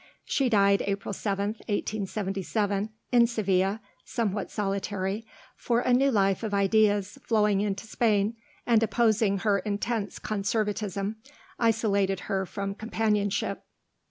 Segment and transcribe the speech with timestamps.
[0.25, 7.19] She died April 7th, 1877, in Seville, somewhat solitary, for a new life of ideas
[7.21, 8.35] flowing into Spain,
[8.65, 11.17] and opposing her intense conservatism,
[11.59, 13.63] isolated her from companionship.